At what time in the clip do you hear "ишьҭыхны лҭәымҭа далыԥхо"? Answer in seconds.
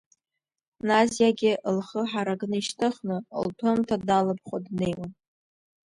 2.59-4.57